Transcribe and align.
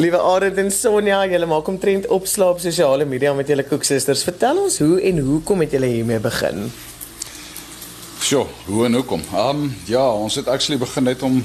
Liewe 0.00 0.16
Arend 0.16 0.56
en 0.56 0.70
Sonja, 0.72 1.18
julle 1.28 1.44
maak 1.44 1.66
omtrent 1.68 2.06
opslaap 2.08 2.60
sosiale 2.62 3.04
media 3.04 3.34
met 3.36 3.50
julle 3.52 3.66
koeksusters. 3.68 4.22
Vertel 4.24 4.56
ons 4.62 4.78
hoe 4.80 4.94
en 5.10 5.18
hoekom 5.26 5.60
het 5.60 5.74
julle 5.76 5.90
hiermee 5.92 6.22
begin? 6.24 6.70
Sjoe, 8.24 8.46
hoe 8.70 8.86
en 8.86 8.96
hoekom? 8.96 9.26
Ehm 9.34 9.60
um, 9.66 9.66
ja, 9.90 10.06
ons 10.08 10.38
het 10.40 10.48
actually 10.48 10.80
begin 10.80 11.04
net 11.04 11.20
om 11.26 11.36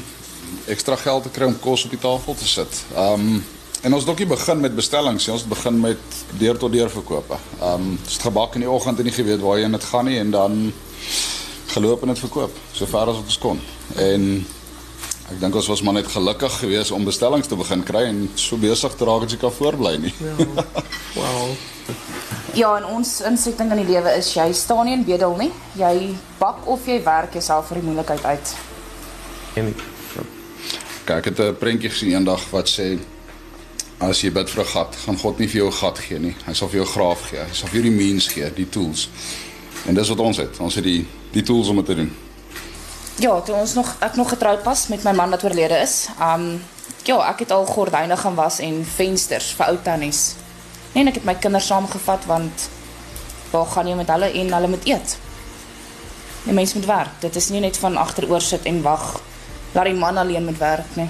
ekstra 0.71 0.95
geld 1.03 1.27
te 1.27 1.33
kry 1.35 1.49
om 1.51 1.59
kos 1.59 1.83
op 1.83 1.97
die 1.97 1.99
tafel 1.99 2.39
te 2.39 2.47
sit. 2.47 2.79
Ehm 2.93 3.27
um, 3.27 3.43
en 3.81 3.93
ons 3.93 4.07
het 4.07 4.13
ook 4.13 4.23
nie 4.23 4.31
begin 4.31 4.63
met 4.63 4.79
bestellings 4.79 5.27
nie, 5.27 5.35
ons 5.35 5.47
begin 5.51 5.79
met 5.79 6.23
deur 6.39 6.57
tot 6.57 6.71
deur 6.71 6.95
verkope. 6.99 7.43
Ehm 7.59 7.89
um, 7.89 7.93
dit 8.07 8.27
gebak 8.29 8.55
in 8.55 8.63
die 8.63 8.71
oggend 8.71 9.03
en 9.03 9.09
nie 9.11 9.17
geweet 9.19 9.43
waarheen 9.43 9.75
dit 9.75 9.91
gaan 9.91 10.07
nie 10.07 10.19
en 10.23 10.31
dan 10.31 10.61
geloop 11.75 12.07
en 12.07 12.15
dit 12.15 12.23
verkoop 12.23 12.63
so 12.71 12.87
ver 12.87 13.11
as 13.11 13.19
wat 13.19 13.33
ons 13.33 13.43
kon. 13.49 13.59
En 13.99 14.45
Ek 15.25 15.39
dink 15.39 15.55
ons 15.55 15.67
was 15.67 15.81
maar 15.81 15.93
net 15.93 16.07
gelukkig 16.07 16.59
geweest 16.59 16.91
om 16.91 17.05
bestellings 17.05 17.47
te 17.47 17.55
begin 17.55 17.83
kry 17.83 18.03
en 18.11 18.29
so 18.35 18.57
besig 18.61 18.93
te 18.93 19.05
raak 19.05 19.25
as 19.25 19.33
ek 19.33 19.39
kan 19.39 19.51
voorbly 19.51 19.97
nie. 19.97 20.13
Ja. 20.19 20.35
Wow. 21.15 21.55
Ja, 22.55 22.73
en 22.75 22.85
ons 22.97 23.21
insetting 23.23 23.71
in 23.71 23.79
die 23.85 23.93
lewe 23.93 24.11
is 24.17 24.33
jy 24.35 24.49
staan 24.51 24.85
nie 24.85 24.93
in 24.97 25.05
bedel 25.07 25.35
nie. 25.39 25.51
Jy 25.79 26.11
bak 26.39 26.67
of 26.67 26.87
jy 26.87 26.97
werk 27.05 27.33
jouself 27.33 27.69
vir 27.71 27.79
die 27.79 27.85
moeilikheid 27.87 28.25
uit. 28.25 28.55
En 29.55 29.71
Kyk, 31.05 31.17
ek 31.19 31.25
het 31.25 31.39
'n 31.39 31.55
prentjie 31.61 31.89
gesien 31.89 32.11
eendag 32.11 32.41
wat 32.49 32.67
sê 32.67 32.97
as 33.99 34.21
jy 34.21 34.31
bid 34.31 34.49
vir 34.49 34.63
'n 34.63 34.67
gat, 34.67 34.95
gaan 35.05 35.17
God 35.17 35.39
nie 35.39 35.47
vir 35.47 35.57
jou 35.57 35.67
'n 35.67 35.79
gat 35.79 35.99
gee 35.99 36.19
nie. 36.19 36.35
Hy 36.45 36.53
sal 36.53 36.67
vir 36.67 36.79
jou 36.79 36.85
'n 36.85 36.93
graaf 36.93 37.29
gee. 37.29 37.39
Hy 37.39 37.53
sal 37.53 37.67
vir 37.69 37.81
jou 37.81 37.89
die 37.89 37.97
means 38.03 38.27
gee, 38.27 38.53
die 38.55 38.69
tools. 38.69 39.09
En 39.85 39.93
dis 39.93 40.09
wat 40.09 40.19
ons 40.19 40.37
het. 40.37 40.59
Ons 40.59 40.75
het 40.75 40.83
die 40.83 41.05
die 41.31 41.43
tools 41.43 41.67
om 41.67 41.75
dit 41.75 41.85
te 41.85 41.95
doen. 41.95 42.11
Ja, 43.15 43.41
toe 43.41 43.55
ons 43.55 43.73
nog 43.73 43.93
ek 44.03 44.15
nog 44.19 44.29
getroud 44.29 44.63
pas 44.63 44.87
met 44.91 45.03
my 45.07 45.11
man 45.15 45.29
wat 45.31 45.43
oorlede 45.43 45.77
is. 45.79 46.07
Um 46.19 46.63
ja, 47.07 47.15
ek 47.29 47.45
het 47.45 47.51
al 47.51 47.65
gordyne 47.65 48.17
gaan 48.17 48.35
was 48.35 48.59
en 48.59 48.81
vensters 48.95 49.53
vir 49.55 49.69
ou 49.71 49.77
tannies. 49.83 50.33
En 50.93 51.07
ek 51.07 51.21
het 51.21 51.27
my 51.27 51.35
kinders 51.39 51.69
saamgevat 51.71 52.27
want 52.27 52.67
waar 53.53 53.69
gaan 53.71 53.87
jy 53.87 53.95
met 53.95 54.11
hulle 54.11 54.31
en 54.41 54.51
hulle 54.57 54.67
moet 54.67 54.87
eet? 54.89 55.15
Die 56.43 56.53
mens 56.53 56.75
moet 56.75 56.89
werk. 56.91 57.15
Dit 57.23 57.39
is 57.39 57.49
nie 57.55 57.63
net 57.63 57.79
van 57.79 57.95
agteroor 57.97 58.43
sit 58.43 58.67
en 58.67 58.83
wag 58.83 59.21
laat 59.71 59.87
die 59.87 59.95
man 59.95 60.17
alleen 60.17 60.45
moet 60.45 60.59
werk 60.59 60.95
nie. 60.99 61.09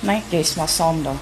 Nee, 0.00 0.22
jy's 0.32 0.54
maar 0.56 0.68
saam 0.68 1.04
daar. 1.04 1.20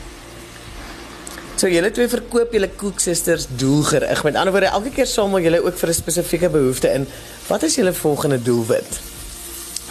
so 1.62 1.68
julle 1.70 1.90
twee 1.94 2.08
verkoop 2.10 2.54
julle 2.54 2.68
koeksusters 2.68 3.46
doelgerig. 3.58 4.24
Met 4.26 4.34
ander 4.34 4.54
woorde, 4.54 4.70
elke 4.74 4.90
keer 4.90 5.06
samel 5.06 5.40
julle 5.44 5.62
ook 5.62 5.78
vir 5.78 5.88
'n 5.88 5.94
spesifieke 5.94 6.48
behoefte 6.48 6.88
in. 6.92 7.06
Wat 7.46 7.62
is 7.62 7.74
julle 7.74 7.92
volgende 7.92 8.42
doelwit? 8.42 9.11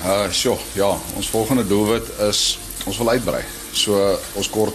Uh 0.02 0.32
sjoe, 0.34 0.58
ja, 0.74 0.98
ons 1.16 1.30
volgende 1.30 1.68
doelwit 1.68 2.08
is 2.26 2.58
ons 2.90 2.98
wil 2.98 3.10
uitbrei. 3.10 3.44
So 3.72 4.18
ons 4.34 4.50
kort 4.50 4.74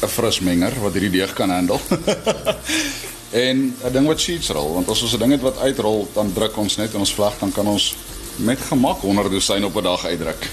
'n 0.00 0.08
fris 0.08 0.40
menger 0.40 0.72
wat 0.80 0.92
hierdie 0.92 1.10
deeg 1.10 1.32
kan 1.32 1.50
handle. 1.50 1.78
en 3.46 3.76
'n 3.84 3.92
ding 3.92 4.06
wat 4.06 4.20
sheets 4.20 4.48
rol, 4.48 4.72
want 4.74 4.88
as 4.88 5.02
ons 5.02 5.12
'n 5.12 5.18
ding 5.18 5.32
het 5.32 5.40
wat 5.40 5.58
uitrol, 5.58 6.08
dan 6.14 6.32
druk 6.32 6.56
ons 6.56 6.76
net 6.76 6.94
en 6.94 7.04
ons 7.04 7.14
vleg 7.14 7.38
dan 7.40 7.52
kan 7.52 7.66
ons 7.66 7.94
met 8.36 8.58
gemak 8.58 9.00
100 9.00 9.30
dosyn 9.30 9.64
op 9.64 9.76
'n 9.76 9.82
dag 9.82 10.04
uitdruk. 10.04 10.42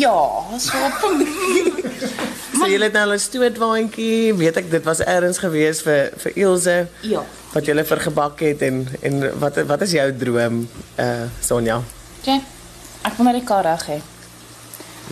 Ja, 0.00 0.30
so 0.58 0.78
So 2.58 2.68
julle 2.68 2.84
het 2.84 2.92
nou 2.92 3.12
'n 3.12 3.18
stootwaandjie, 3.18 4.34
weet 4.34 4.56
ek 4.56 4.70
dit 4.70 4.84
was 4.84 5.00
eers 5.00 5.38
gewees 5.38 5.82
vir 5.82 6.12
vir 6.16 6.32
Ilse 6.36 6.88
ja. 7.00 7.24
Wat 7.52 7.66
julle 7.66 7.84
vir 7.84 8.00
gebak 8.06 8.40
het 8.46 8.62
en 8.62 8.86
en 9.02 9.38
wat 9.42 9.58
wat 9.66 9.82
is 9.86 9.92
jou 9.96 10.06
droom 10.16 10.62
uh 10.98 11.26
Sonja? 11.40 11.80
Ja. 12.22 12.40
Ek 13.02 13.16
wil 13.16 13.26
my 13.26 13.32
die 13.32 13.46
kar 13.48 13.64
reg 13.64 13.86
hê. 13.88 13.98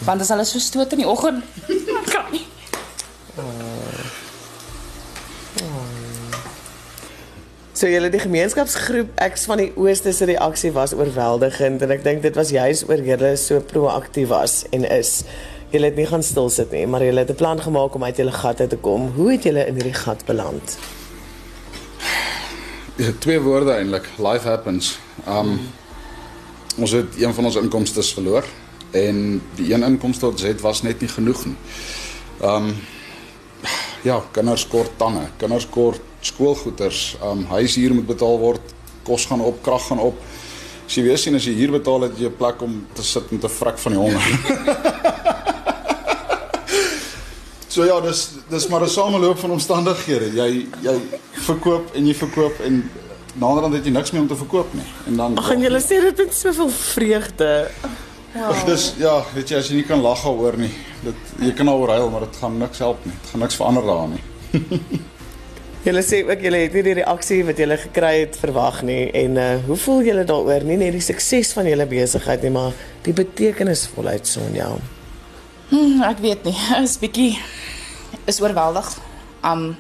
Want 0.05 0.21
as 0.21 0.31
hulle 0.31 0.45
so 0.47 0.61
stoot 0.63 0.93
in 0.95 1.03
die 1.03 1.09
oggend, 1.09 1.43
kan 2.13 2.29
nie. 2.31 2.45
So 7.79 7.87
julle 7.87 8.11
die 8.11 8.19
gemeenskapsgroep 8.19 9.21
X 9.23 9.47
van 9.47 9.61
die 9.63 9.71
Ooste 9.79 10.13
se 10.13 10.27
reaksie 10.27 10.73
was 10.75 10.95
oorweldigend 10.99 11.83
en 11.87 11.95
ek 11.95 12.03
dink 12.03 12.25
dit 12.25 12.35
was 12.39 12.51
juis 12.51 12.83
oor 12.89 13.03
julle 13.07 13.37
so 13.39 13.63
proaktief 13.73 14.33
was 14.33 14.65
en 14.75 14.87
is. 14.87 15.23
Julle 15.71 15.91
het 15.91 15.99
nie 16.01 16.07
gaan 16.09 16.25
stil 16.27 16.51
sit 16.51 16.73
nie, 16.75 16.87
maar 16.91 17.05
julle 17.07 17.23
het 17.23 17.31
'n 17.31 17.39
plan 17.39 17.61
gemaak 17.61 17.95
om 17.95 18.05
uit 18.05 18.17
julle 18.17 18.35
gat 18.35 18.61
uit 18.61 18.71
te 18.71 18.77
kom. 18.77 19.13
Hoe 19.17 19.33
het 19.33 19.43
julle 19.43 19.67
in 19.67 19.75
hierdie 19.75 19.95
gat 19.95 20.25
beland? 20.27 20.79
Ja, 22.99 23.13
twee 23.25 23.41
woorde 23.41 23.73
eintlik. 23.73 24.09
Life 24.17 24.49
happens. 24.49 24.99
Um 25.27 25.59
ons 26.79 26.91
het 26.95 27.17
een 27.19 27.35
van 27.35 27.45
ons 27.45 27.57
inkomste 27.59 28.03
verloor 28.03 28.45
en 28.95 29.41
die 29.59 29.73
een 29.73 29.83
inkomste 29.83 30.29
wat 30.29 30.37
ons 30.37 30.45
het 30.47 30.61
was 30.63 30.83
net 30.83 31.01
nie 31.03 31.09
genoeg 31.11 31.45
nie. 31.47 31.57
Um 32.43 32.69
ja, 34.07 34.21
kinders 34.31 34.67
kort 34.71 34.95
tande, 34.97 35.25
kinders 35.37 35.67
kort 35.71 36.03
skoolgoeders, 36.21 37.17
um 37.23 37.45
huishuur 37.51 37.95
moet 37.95 38.07
betaal 38.07 38.39
word, 38.39 38.75
kos 39.03 39.27
gaan 39.27 39.43
op, 39.43 39.59
krag 39.63 39.87
gaan 39.91 40.03
op. 40.03 40.23
As 40.87 40.95
jy 40.95 41.03
weer 41.07 41.19
sien 41.19 41.35
as 41.35 41.47
jy 41.47 41.55
huur 41.59 41.75
betaal 41.79 42.07
het 42.07 42.19
jy 42.19 42.31
'n 42.31 42.39
plek 42.39 42.63
om 42.63 42.87
te 42.95 43.03
sit 43.03 43.31
en 43.31 43.39
te 43.39 43.49
vrek 43.49 43.79
van 43.79 43.93
die 43.93 44.01
honger. 44.01 44.27
So 47.79 47.85
ja, 47.87 48.01
dis 48.03 48.21
dis 48.51 48.67
maar 48.67 48.83
'n 48.83 48.89
sameloop 48.89 49.39
van 49.39 49.51
omstandighede. 49.51 50.33
Jy 50.35 50.67
jy 50.83 50.95
verkoop 51.33 51.95
en 51.95 52.07
jy 52.07 52.15
verkoop 52.15 52.61
en 52.67 52.91
naderhand 53.35 53.75
het 53.75 53.85
jy 53.85 53.93
niks 53.93 54.11
meer 54.11 54.23
om 54.23 54.29
te 54.29 54.37
verkoop 54.37 54.75
nie. 54.75 54.87
En 55.07 55.17
dan 55.17 55.39
Ag 55.39 55.51
en 55.51 55.61
julle 55.61 55.81
sê 55.81 56.01
dit 56.03 56.17
met 56.17 56.35
soveel 56.35 56.69
vreugde. 56.69 57.71
Ag, 58.35 58.65
dis 58.65 58.95
ja, 58.99 59.23
weet 59.35 59.49
jy 59.49 59.57
as 59.57 59.69
jy 59.69 59.75
nie 59.77 59.87
kan 59.87 60.01
lag 60.01 60.23
daaroor 60.23 60.59
nie. 60.59 60.73
Dit 61.05 61.15
jy 61.39 61.53
kan 61.53 61.67
daaroor 61.67 61.89
huil, 61.89 62.11
maar 62.11 62.21
dit 62.27 62.37
gaan 62.41 62.59
niks 62.59 62.79
help 62.79 63.05
nie. 63.05 63.15
Dit 63.23 63.31
gaan 63.31 63.41
niks 63.41 63.55
verander 63.55 63.87
daar 63.87 64.09
nie. 64.09 64.25
Julle 65.87 66.03
sê 66.03 66.25
ook 66.27 66.43
julle 66.43 66.57
het 66.57 66.75
nie 66.75 66.83
die 66.83 66.99
reaksie 66.99 67.45
wat 67.45 67.59
julle 67.59 67.77
gekry 67.79 68.15
het 68.27 68.37
verwag 68.37 68.83
nie 68.83 69.13
en 69.15 69.37
uh 69.37 69.65
hoe 69.67 69.77
voel 69.77 70.03
julle 70.03 70.25
daaroor? 70.25 70.65
Nie 70.65 70.77
net 70.77 70.93
die 70.99 71.01
sukses 71.13 71.53
van 71.53 71.71
julle 71.71 71.87
besigheid 71.87 72.43
nie, 72.43 72.51
maar 72.51 72.73
die 73.03 73.13
betekenisvolheid 73.13 74.27
Sonja. 74.27 74.75
Hmm, 75.69 76.01
ek 76.01 76.23
weet 76.25 76.47
nie. 76.49 76.57
Is 76.85 76.97
bietjie 76.97 77.35
is 78.29 78.41
oorweldig. 78.41 78.87
Um 79.45 79.75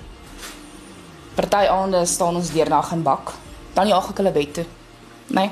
party 1.38 1.64
aande 1.70 2.02
staan 2.04 2.36
ons 2.36 2.50
deernag 2.52 2.92
in 2.92 3.04
bak. 3.06 3.32
Dan 3.72 3.88
jaag 3.88 4.10
ek 4.12 4.20
hulle 4.20 4.34
bed 4.34 4.52
toe. 4.58 4.66
Nee. 5.32 5.48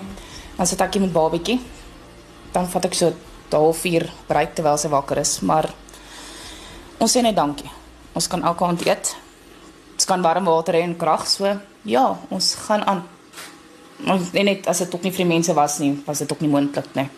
Dan 0.58 0.69
sit 0.69 0.82
ek 0.84 0.98
hier 0.98 1.06
met 1.06 1.14
babietjie. 1.14 1.56
Dan 2.52 2.69
vat 2.69 2.84
ek 2.84 2.98
so 2.98 3.08
'n 3.08 3.16
halfuur 3.56 4.10
breek 4.28 4.54
terwyl 4.54 4.76
sy 4.76 4.88
wakker 4.92 5.19
is, 5.22 5.41
maar 5.41 5.70
ons 6.98 7.12
sê 7.12 7.22
net 7.22 7.36
dankie. 7.36 7.70
Ons 8.12 8.28
kan 8.28 8.42
elke 8.42 8.64
aand 8.64 8.86
eet. 8.86 9.16
Ons 9.94 10.04
kan 10.04 10.22
warm 10.22 10.44
water 10.44 10.74
hê 10.74 10.82
en 10.82 10.97
krag, 10.97 11.26
so 11.28 11.48
ja, 11.84 12.18
ons 12.28 12.54
gaan 12.66 12.84
aan. 12.84 13.04
Ons 14.06 14.32
net 14.32 14.66
as 14.66 14.78
dit 14.78 14.94
ook 14.94 15.03
nie 15.03 15.12
vir 15.12 15.24
die 15.24 15.32
mense 15.32 15.54
was 15.54 15.78
nie, 15.78 16.03
was 16.06 16.18
dit 16.18 16.32
ook 16.32 16.41
nie 16.41 16.50
moontlik 16.50 16.92
nie. 16.94 17.08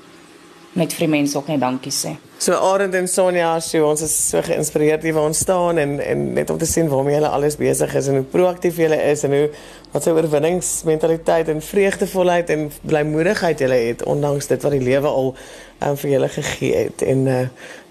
Net 0.79 0.95
vir 0.95 1.09
die 1.09 1.15
mense 1.17 1.35
ook 1.39 1.49
net 1.51 1.61
dankie 1.61 1.93
sê. 1.95 2.15
So 2.39 2.55
Arend 2.55 2.95
en 2.95 3.09
Sonja, 3.11 3.57
so 3.59 3.83
ons 3.89 4.03
is 4.07 4.13
so 4.15 4.39
geïnspireerd 4.47 5.03
hier 5.03 5.17
waar 5.17 5.27
ons 5.27 5.41
staan 5.43 5.81
en 5.83 5.97
en 5.99 6.21
net 6.37 6.53
om 6.55 6.59
te 6.61 6.69
sien 6.71 6.87
waarmee 6.87 7.17
julle 7.17 7.33
alles 7.35 7.57
besig 7.59 7.97
is 7.99 8.07
en 8.07 8.21
hoe 8.21 8.29
proaktief 8.35 8.79
julle 8.79 8.99
is 9.09 9.25
en 9.27 9.35
hoe 9.35 9.49
wat 9.91 10.07
sy 10.07 10.15
oorwinningsmentaliteit 10.15 11.51
en 11.51 11.65
vreugdevolheid 11.67 12.53
en 12.55 12.69
blymoedigheid 12.87 13.65
julle 13.65 13.81
het 13.89 14.07
ondanks 14.07 14.47
dit 14.53 14.63
wat 14.63 14.77
die 14.77 14.85
lewe 14.87 15.11
al 15.11 15.33
um, 15.33 15.99
vir 15.99 16.13
julle 16.13 16.31
gegee 16.37 16.85
het 16.85 17.03
en 17.03 17.27
uh, 17.27 17.43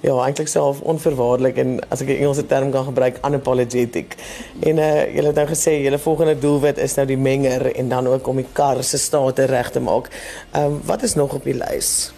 ja, 0.07 0.15
eintlik 0.23 0.47
self 0.47 0.79
onverwaarlik 0.95 1.59
en 1.59 1.77
as 1.91 2.05
ek 2.05 2.15
'n 2.15 2.21
Engelse 2.21 2.47
term 2.47 2.71
kan 2.71 2.87
gebruik, 2.87 3.19
unapologetic. 3.27 4.15
En 4.63 4.79
uh, 4.79 5.13
julle 5.15 5.33
het 5.33 5.41
nou 5.43 5.47
gesê 5.51 5.75
julle 5.83 5.99
volgende 5.99 6.39
doelwit 6.39 6.77
is 6.77 6.95
nou 6.95 7.07
die 7.07 7.19
menger 7.19 7.75
en 7.75 7.89
dan 7.89 8.07
ook 8.07 8.27
om 8.27 8.39
die 8.39 8.51
kar 8.53 8.79
se 8.83 8.97
state 8.97 9.51
reg 9.51 9.71
te 9.75 9.83
maak. 9.83 10.07
Ehm 10.53 10.63
um, 10.63 10.81
wat 10.85 11.03
is 11.03 11.15
nog 11.15 11.33
op 11.33 11.43
die 11.43 11.57
lys? 11.57 12.15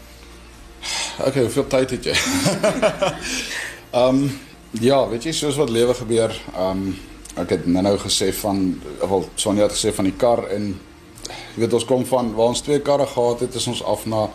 Okay, 1.19 1.41
hoeveel 1.41 1.68
tyd 1.68 1.90
het 1.97 2.06
jy? 2.07 2.13
Ehm 3.90 4.19
um, 4.22 4.40
ja, 4.79 4.99
weet 5.09 5.26
jy 5.26 5.32
soos 5.34 5.58
wat 5.59 5.72
lewe 5.73 5.94
gebeur, 5.97 6.32
ehm 6.53 6.84
um, 6.85 6.94
ek 7.41 7.52
het 7.55 7.66
nou 7.67 7.96
gesê 7.99 8.29
van 8.35 8.61
wel 9.02 9.26
Sonja 9.40 9.66
het 9.66 9.76
gesê 9.76 9.91
van 9.96 10.08
die 10.08 10.16
kar 10.20 10.44
en 10.53 10.70
jy 11.28 11.64
weet 11.64 11.76
ons 11.76 11.85
kom 11.90 12.05
van 12.08 12.32
waar 12.38 12.53
ons 12.53 12.64
twee 12.64 12.79
karre 12.85 13.08
gehad 13.08 13.44
het, 13.46 13.55
is 13.55 13.67
ons 13.67 13.84
af 13.84 14.05
na 14.05 14.28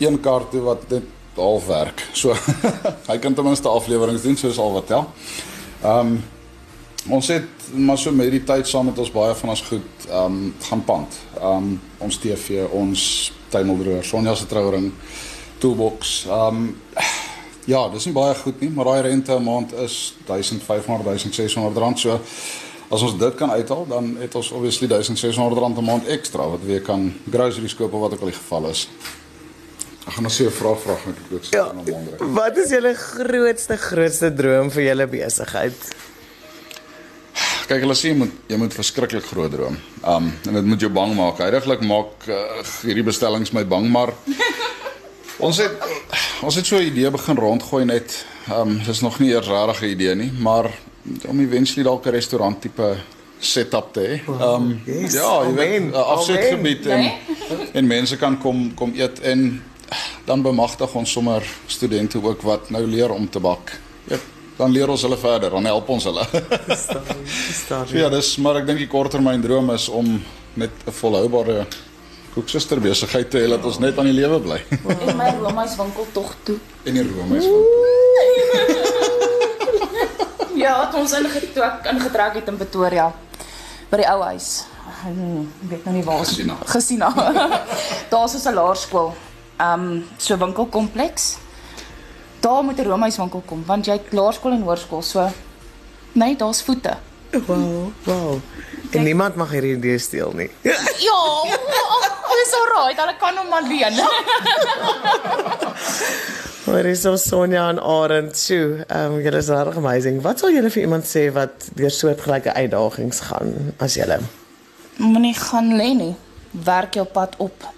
een 0.00 0.20
kar 0.20 0.48
toe 0.50 0.60
wat 0.66 0.84
net 0.90 1.08
half 1.36 1.66
werk. 1.66 2.04
So 2.12 2.36
hy 3.10 3.18
kan 3.18 3.34
ten 3.34 3.48
minste 3.48 3.68
afleweringe 3.68 4.20
doen 4.20 4.36
soos 4.36 4.60
al 4.60 4.76
wat 4.76 4.90
tel. 4.92 5.08
Ehm 5.80 6.12
um, 6.12 6.22
ons 7.08 7.28
het 7.32 7.70
maar 7.72 7.98
so 7.98 8.12
met 8.12 8.30
die 8.30 8.44
tyd 8.46 8.68
saam 8.68 8.86
met 8.86 8.98
ons 8.98 9.10
baie 9.10 9.34
van 9.34 9.56
ons 9.56 9.64
goed 9.70 10.08
ehm 10.10 10.24
um, 10.24 10.54
gaan 10.68 10.84
pand. 10.84 11.20
Ehm 11.40 11.72
um, 11.72 11.76
ons 11.98 12.18
TV, 12.20 12.66
ons 12.68 13.32
tuimeldroër, 13.48 14.04
Sonja 14.04 14.34
se 14.34 14.46
trouring, 14.46 14.92
toolbox. 15.62 16.24
Ehm 16.28 16.56
um, 16.56 16.76
ja, 17.70 17.84
dis 17.92 18.04
nie 18.08 18.14
baie 18.16 18.34
goed 18.34 18.60
nie, 18.60 18.70
maar 18.74 18.84
daai 18.90 19.02
rente 19.08 19.32
'n 19.38 19.44
maand 19.46 19.72
is 19.86 20.14
1500 20.26 21.04
1600 21.06 21.76
rand 21.78 21.98
so. 21.98 22.20
As 22.92 23.00
ons 23.02 23.14
dit 23.18 23.34
kan 23.38 23.50
uithaal, 23.50 23.86
dan 23.88 24.16
het 24.20 24.34
ons 24.34 24.50
obviously 24.52 24.88
1600 24.88 25.58
rand 25.62 25.78
'n 25.78 25.84
maand 25.84 26.06
ekstra 26.06 26.48
wat 26.50 26.60
weer 26.66 26.82
kan 26.82 27.12
groceries 27.30 27.74
koop 27.74 27.92
of 27.94 28.00
wat 28.00 28.12
ook 28.12 28.20
al 28.20 28.32
die 28.32 28.40
geval 28.42 28.68
is. 28.68 28.88
Ek 30.06 30.12
gaan 30.12 30.22
nou 30.26 30.32
sê 30.34 30.44
'n 30.46 30.50
vraag 30.50 30.80
vra 30.82 30.96
met 31.06 31.16
die 31.16 31.28
dood 31.30 31.46
Ja. 31.50 31.64
staan 31.64 31.78
om 31.78 31.92
onder. 31.94 32.32
Wat 32.34 32.56
is 32.56 32.70
julle 32.70 32.94
grootste 32.94 33.76
grootste 33.76 34.34
droom 34.34 34.70
vir 34.70 34.82
julle 34.82 35.06
besigheid? 35.06 35.78
Kyk, 37.68 37.80
hulle 37.80 37.94
sê 37.94 38.10
jy 38.10 38.16
moet 38.18 38.32
jy 38.50 38.56
moet 38.60 38.74
verskriklik 38.74 39.24
groot 39.24 39.52
droom. 39.52 39.76
Um 40.04 40.32
en 40.48 40.54
dit 40.58 40.64
moet 40.64 40.80
jou 40.80 40.90
bang 40.92 41.14
maak. 41.16 41.38
Heidiglik 41.38 41.80
maak 41.80 42.26
uh, 42.28 42.34
hierdie 42.82 43.04
bestellings 43.06 43.52
my 43.52 43.64
bang, 43.64 43.88
maar 43.88 44.12
ons 45.42 45.58
het 45.58 45.72
ons 46.42 46.54
het 46.54 46.66
so 46.66 46.76
'n 46.76 46.86
idee 46.90 47.10
begin 47.10 47.36
rondgooi 47.36 47.84
net. 47.84 48.24
Um 48.50 48.80
dis 48.86 49.00
nog 49.00 49.18
nie 49.18 49.34
'n 49.34 49.84
idee 49.84 50.14
nie, 50.14 50.32
maar 50.38 50.70
om 51.26 51.40
eventually 51.40 51.82
dalk 51.82 52.06
'n 52.06 52.10
restaurant 52.10 52.60
tipe 52.60 52.96
setup 53.38 53.92
te 53.92 54.00
hê. 54.00 54.30
Um 54.40 54.80
yes, 54.86 55.12
ja, 55.12 55.42
jy 55.44 55.54
weet 55.54 55.82
'n 55.82 55.94
afsetgebied 55.94 56.86
en 56.86 57.00
Nee? 57.00 57.18
en 57.72 57.86
mense 57.86 58.16
kan 58.16 58.38
kom 58.38 58.74
kom 58.74 58.92
eet 58.94 59.20
en 59.20 59.62
dan 60.24 60.42
bemagtig 60.42 60.94
ons 60.94 61.10
sommer 61.10 61.42
studente 61.66 62.22
ook 62.22 62.42
wat 62.42 62.70
nou 62.70 62.86
leer 62.86 63.10
om 63.10 63.30
te 63.30 63.40
bak. 63.40 63.80
Ja, 64.04 64.16
dan 64.56 64.70
leer 64.70 64.88
ons 64.88 65.02
hulle 65.02 65.16
verder, 65.16 65.50
dan 65.50 65.64
help 65.64 65.88
ons 65.88 66.04
hulle. 66.04 66.26
Verstaan. 67.24 67.88
So 67.88 67.96
ja, 67.96 68.08
dis 68.08 68.36
maar 68.36 68.56
ek 68.56 68.66
dink 68.66 68.78
die 68.78 68.88
korttermyn 68.88 69.40
droom 69.40 69.70
is 69.70 69.88
om 69.88 70.22
net 70.54 70.70
'n 70.86 70.92
volhoubare 70.92 71.66
koeksuster 72.34 72.80
besigheid 72.80 73.30
te 73.30 73.38
hê 73.38 73.48
dat 73.48 73.64
ons 73.64 73.78
net 73.78 73.98
aan 73.98 74.04
die 74.08 74.14
lewe 74.16 74.40
bly. 74.40 74.60
En 75.08 75.16
my 75.16 75.30
Roma's 75.42 75.76
winkel 75.76 76.06
tog 76.12 76.34
toe. 76.42 76.56
en 76.84 76.94
die 76.94 77.08
Romeis 77.16 77.44
van. 77.44 77.62
Ja, 80.54 80.84
het 80.86 80.94
ons 80.94 81.12
ingetrek 81.16 81.86
ingetrek 81.90 82.34
het 82.38 82.48
in 82.48 82.56
Pretoria 82.60 83.06
by 83.90 83.96
die 84.02 84.06
ou 84.08 84.20
huis. 84.22 84.64
Hmm, 85.02 85.48
Ek 85.64 85.70
weet 85.70 85.84
nou 85.88 85.94
nie 85.96 86.04
waar 86.06 86.20
ons 86.22 86.28
Gesina. 86.28 86.56
Gesina. 86.70 87.08
Daar's 88.12 88.34
'n 88.44 88.54
laerskool. 88.54 89.14
Um 89.60 90.04
so 90.18 90.36
winkelkompleks. 90.38 91.36
Daar 92.40 92.62
moet 92.64 92.78
'n 92.78 92.84
Romeis 92.88 93.16
winkel 93.16 93.42
kom 93.46 93.64
want 93.66 93.86
jy 93.86 93.92
het 93.92 94.12
laerskool 94.12 94.52
en 94.52 94.62
hoërskool 94.62 95.02
so 95.02 95.28
Nee, 96.14 96.36
daar's 96.36 96.62
voete. 96.62 96.96
Wow, 97.46 97.88
wow. 98.04 98.36
En 98.90 99.02
niemand 99.02 99.34
mag 99.36 99.50
hierdie 99.50 99.76
idee 99.76 99.98
steel 99.98 100.32
nie. 100.36 100.50
Ja, 100.62 100.76
dis 102.82 102.98
alright, 102.98 102.98
hulle 103.00 103.14
kan 103.18 103.36
hom. 103.36 103.48
Maar 106.66 106.84
is 106.86 107.00
so 107.04 107.16
Sonja 107.16 107.68
en 107.68 107.80
Arend, 107.80 108.36
sjoe, 108.36 108.84
ehm 108.88 109.12
um, 109.12 109.20
julle 109.22 109.36
is 109.38 109.48
regtig 109.48 109.76
amazing. 109.76 110.20
Wat 110.22 110.38
sal 110.38 110.50
julle 110.54 110.70
vir 110.70 110.82
iemand 110.82 111.04
sê 111.06 111.26
wat 111.34 111.68
deur 111.78 111.90
soortgelyke 111.90 112.54
uitdagings 112.54 113.20
gaan 113.28 113.74
as 113.78 113.94
julle? 113.98 114.18
Moenie 114.98 115.34
gaan 115.34 115.72
lê 115.78 115.92
nie. 115.96 116.14
Werk 116.52 116.94
jou 116.94 117.06
pad 117.06 117.34
op. 117.38 117.68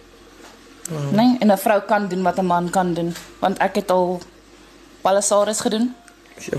Nee, 1.13 1.37
en 1.41 1.49
'n 1.53 1.59
vrou 1.59 1.81
kan 1.89 2.09
doen 2.09 2.23
wat 2.23 2.39
'n 2.39 2.47
man 2.47 2.71
kan 2.71 2.95
doen, 2.95 3.15
want 3.41 3.59
ek 3.59 3.75
het 3.75 3.91
al 3.91 4.21
palisares 5.03 5.61
gedoen 5.61 5.95
Ja. 6.51 6.59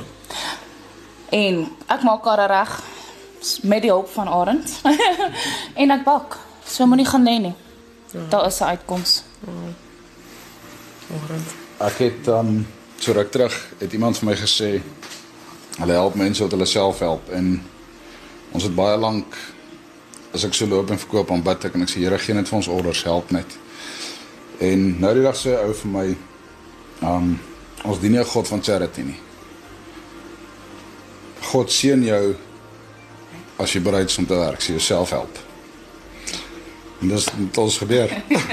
en 1.29 1.67
ek 1.87 2.03
maak 2.03 2.23
karre 2.23 2.45
reg 2.47 2.81
met 3.63 3.81
die 3.81 3.91
hulp 3.91 4.09
van 4.09 4.27
Arend. 4.27 4.81
en 5.81 5.91
ek 5.91 6.03
bak. 6.03 6.37
So 6.65 6.85
moenie 6.85 7.05
gaan 7.05 7.23
lê 7.23 7.39
nie. 7.39 7.55
Daar 8.29 8.45
is 8.45 8.59
'n 8.59 8.63
uitkoms. 8.63 9.23
Arend. 11.11 11.47
Ek 11.77 11.97
het 11.97 12.27
um 12.27 12.67
so 12.97 13.11
ruk 13.11 13.31
terug 13.31 13.53
het 13.77 13.93
iemand 13.93 14.17
vir 14.17 14.29
my 14.29 14.35
gesê 14.35 14.81
hulle 15.77 15.91
help 15.91 16.15
mense 16.15 16.41
wat 16.41 16.51
hulle 16.51 16.65
self 16.65 16.99
help 16.99 17.29
en 17.29 17.61
ons 18.51 18.63
het 18.63 18.75
baie 18.75 18.97
lank 18.97 19.35
as 20.33 20.43
ek 20.43 20.53
so 20.53 20.67
loop 20.67 20.89
en 20.89 20.99
verkoop 20.99 21.31
aan 21.31 21.43
bid 21.43 21.65
ek 21.65 21.75
en 21.75 21.81
ek 21.81 21.89
sê 21.89 21.99
Here 22.03 22.17
gee 22.19 22.35
net 22.35 22.47
vir 22.47 22.57
ons 22.57 22.67
orders 22.67 23.03
help 23.03 23.31
net. 23.31 23.57
En 24.59 24.99
nou 24.99 25.13
die 25.13 25.23
dag 25.23 25.35
sê 25.35 25.55
ou 25.59 25.73
vir 25.73 25.91
my 25.91 26.07
um 27.01 27.39
ons 27.83 27.99
dien 27.99 28.11
nie 28.11 28.19
'n 28.19 28.25
God 28.25 28.47
van 28.47 28.63
charity 28.63 29.01
nie. 29.01 29.19
God 31.41 31.71
seën 31.71 32.03
jou 32.03 32.35
as 33.57 33.73
jy 33.73 33.81
bereid 33.81 34.09
is 34.09 34.17
om 34.17 34.25
te 34.25 34.35
werk, 34.35 34.57
as 34.57 34.67
jy 34.67 34.73
jouself 34.73 35.09
help. 35.09 35.39
En 37.01 37.07
dis 37.07 37.25
het 37.25 37.57
ons 37.57 37.77
gebeur. 37.77 38.09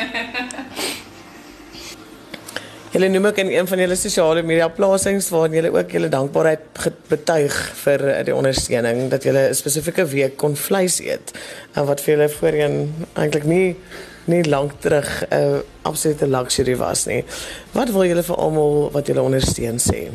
Julle 2.93 3.09
noem 3.09 3.25
ook 3.31 3.39
in 3.41 3.49
een 3.49 3.67
van 3.69 3.79
julle 3.81 3.97
sosiale 3.97 4.43
media 4.44 4.67
plasings 4.69 5.31
waarin 5.33 5.55
julle 5.56 5.71
ook 5.73 5.94
julle 5.97 6.09
dankbaarheid 6.12 6.83
betuig 7.09 7.55
vir 7.81 8.03
eh, 8.05 8.19
die 8.29 8.35
ondersteuning 8.37 9.06
dat 9.09 9.25
julle 9.25 9.49
'n 9.49 9.55
spesifieke 9.55 10.05
week 10.06 10.37
kon 10.37 10.56
vleis 10.56 10.99
eet 11.00 11.33
en 11.73 11.87
wat 11.89 12.00
vir 12.05 12.15
julle 12.15 12.29
voorheen 12.29 12.77
eintlik 13.17 13.44
nie 13.44 13.77
nie 14.25 14.45
lank 14.45 14.73
terug 14.81 15.25
'n 15.25 15.35
uh, 15.35 15.59
absolute 15.83 16.27
luxury 16.27 16.77
was 16.77 17.06
nie. 17.06 17.25
Wat 17.73 17.91
wil 17.91 18.05
julle 18.05 18.23
vir 18.23 18.37
almal 18.37 18.91
wat 18.93 19.06
julle 19.06 19.23
ondersteun 19.23 19.81
sê? 19.81 20.11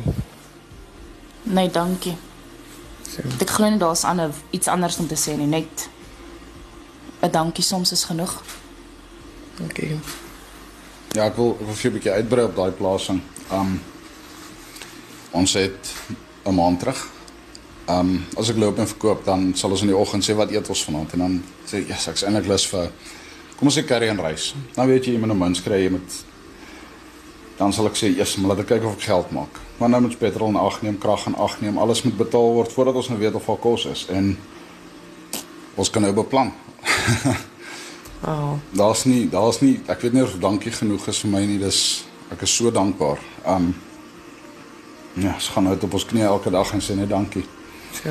Nee, 1.42 1.70
dankie. 1.70 2.16
So. 3.08 3.22
Ek 3.40 3.50
glo 3.50 3.68
nie 3.68 3.78
daar's 3.78 4.04
ander 4.04 4.30
iets 4.50 4.68
anders 4.68 4.98
om 4.98 5.06
te 5.06 5.16
sê 5.16 5.36
nie, 5.36 5.46
net 5.46 5.88
'n 7.20 7.30
dankie 7.30 7.64
soms 7.64 7.92
is 7.92 8.04
genoeg. 8.04 8.42
Dankie. 9.56 9.98
Ja, 11.12 11.24
ek 11.24 11.36
wil 11.36 11.56
ek 11.60 11.66
wil 11.66 11.74
vir 11.74 11.90
'n 11.90 11.94
bietjie 11.94 12.12
uitbrei 12.12 12.44
op 12.44 12.56
daai 12.56 12.70
plasing. 12.70 13.20
Um 13.52 13.80
ons 15.30 15.52
het 15.52 15.94
'n 16.44 16.54
maand 16.54 16.78
terug. 16.78 17.08
Um 17.88 18.26
as 18.36 18.48
ek 18.48 18.56
loop 18.56 18.78
en 18.78 18.88
verkoop, 18.88 19.24
dan 19.24 19.52
sal 19.54 19.70
ons 19.70 19.80
in 19.80 19.86
die 19.86 19.96
oggend 19.96 20.24
sê 20.24 20.34
wat 20.34 20.50
eet 20.50 20.68
ons 20.68 20.84
vanaand 20.84 21.12
en 21.12 21.18
dan 21.18 21.42
sê 21.66 21.86
"Ja, 21.88 21.96
ek's 22.10 22.22
eintlik 22.22 22.46
lus 22.46 22.66
vir 22.66 22.90
kom 23.56 23.66
ons 23.66 23.78
sê 23.78 23.84
curry 23.84 24.08
en 24.08 24.20
rys." 24.20 24.54
Dan 24.74 24.86
weet 24.86 25.04
jy 25.04 25.12
jy 25.12 25.18
moet 25.18 25.30
'n 25.30 25.38
mens 25.38 25.62
kry, 25.62 25.82
jy 25.84 25.90
moet 25.90 26.24
dan 27.58 27.72
sal 27.72 27.86
ek 27.86 27.96
sê, 27.96 28.16
"Ja, 28.16 28.24
maar 28.38 28.48
laat 28.48 28.58
ek 28.58 28.66
kyk 28.66 28.84
of 28.84 28.92
ek 28.92 29.02
geld 29.02 29.30
maak." 29.30 29.58
Maar 29.78 29.88
nou 29.88 30.00
moet 30.02 30.18
petrol 30.18 30.48
in 30.48 30.56
ag 30.56 30.82
neem, 30.82 30.98
krag 30.98 31.26
in 31.26 31.34
ag 31.34 31.60
neem, 31.60 31.78
alles 31.78 32.02
moet 32.02 32.16
betaal 32.16 32.52
word 32.52 32.72
voordat 32.72 32.94
ons 32.94 33.08
nou 33.08 33.18
weet 33.18 33.34
of 33.34 33.48
al 33.48 33.56
kos 33.56 33.84
is 33.84 34.06
en 34.08 34.38
ons 35.74 35.90
kan 35.90 36.02
nou 36.02 36.12
beplan. 36.12 36.52
Oh, 38.26 38.58
Daar's 38.74 39.04
nie 39.04 39.28
daar's 39.30 39.60
nie 39.62 39.76
ek 39.86 40.00
weet 40.02 40.16
nie 40.16 40.22
of 40.24 40.32
dankie 40.42 40.72
genoeg 40.74 41.04
is 41.06 41.20
vir 41.22 41.30
my 41.30 41.44
nie. 41.46 41.58
Dis 41.62 42.04
ek 42.34 42.42
is 42.42 42.54
so 42.56 42.72
dankbaar. 42.74 43.20
Um 43.46 43.70
ja, 45.18 45.34
ons 45.34 45.48
gaan 45.54 45.68
uit 45.70 45.84
op 45.86 45.94
ons 45.94 46.06
knieë 46.06 46.26
elke 46.26 46.50
dag 46.50 46.72
en 46.74 46.82
sê 46.82 46.96
net 46.98 47.08
dankie. 47.10 47.44
so. 47.94 48.10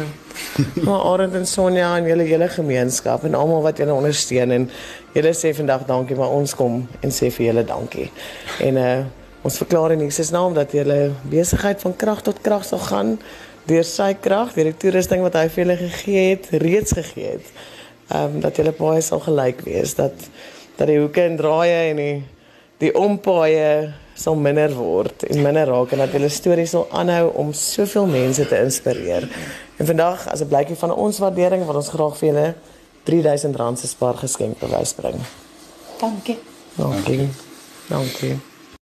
Maar 0.87 1.03
Arend 1.11 1.35
en 1.35 1.45
Sonja 1.47 1.97
en 1.97 2.07
julle 2.07 2.23
hele 2.23 2.47
gemeenskap 2.49 3.23
en 3.23 3.35
almal 3.35 3.61
wat 3.61 3.77
julle 3.77 3.93
ondersteun 3.93 4.51
en 4.51 4.69
julle 5.13 5.33
sê 5.35 5.53
vandag 5.55 5.85
dankie, 5.85 6.15
maar 6.15 6.33
ons 6.33 6.55
kom 6.55 6.81
en 7.01 7.11
sê 7.11 7.29
vir 7.31 7.51
julle 7.51 7.67
dankie. 7.67 8.11
En 8.63 8.83
uh 8.87 8.97
ons 9.47 9.57
verklaar 9.57 9.93
in 9.93 10.01
Jesus 10.01 10.31
naam 10.33 10.53
dat 10.53 10.73
julle 10.75 11.13
besigheid 11.29 11.79
van 11.81 11.93
krag 11.95 12.21
tot 12.25 12.41
krag 12.43 12.65
sal 12.67 12.81
gaan 12.83 13.13
deur 13.67 13.85
sy 13.87 14.13
krag, 14.19 14.51
deur 14.55 14.71
die 14.71 14.79
toerusting 14.81 15.21
wat 15.23 15.37
hy 15.39 15.45
vir 15.51 15.63
julle 15.63 15.77
gegee 15.77 16.23
het, 16.31 16.49
reeds 16.63 16.95
gegee 16.97 17.37
het. 17.37 17.51
Ehm 18.07 18.35
um, 18.35 18.39
dat 18.39 18.55
julle 18.55 18.71
baie 18.71 19.01
sal 19.01 19.19
gelyk 19.19 19.61
wees 19.67 19.95
dat 19.95 20.13
dat 20.77 20.87
die 20.87 20.99
hoeke 20.99 21.21
en 21.21 21.37
draaie 21.37 21.89
en 21.91 21.95
die 21.95 22.23
die 22.77 22.93
ompaaie 22.95 23.93
sal 24.17 24.35
minder 24.37 24.73
word 24.77 25.25
en 25.29 25.41
minder 25.41 25.69
raak 25.69 25.93
en 25.93 26.03
dat 26.03 26.13
julle 26.13 26.29
stories 26.29 26.73
sal 26.73 26.87
aanhou 26.93 27.31
om 27.41 27.53
soveel 27.53 28.05
mense 28.09 28.47
te 28.47 28.59
inspireer. 28.63 29.29
En 29.77 29.85
vandag 29.85 30.27
as 30.31 30.41
'n 30.41 30.47
blykie 30.47 30.75
van 30.75 30.93
ons 30.93 31.19
waardering 31.19 31.65
wil 31.65 31.75
ons 31.75 31.89
graag 31.89 32.17
vir 32.17 32.27
julle 32.29 32.53
R3000 33.05 33.79
se 33.79 33.87
spaar 33.87 34.17
geskenk 34.17 34.59
bewys 34.59 34.93
bring. 34.93 35.17
Dankie. 35.99 36.37
Dankie. 36.75 37.29
Dankie. 37.89 38.56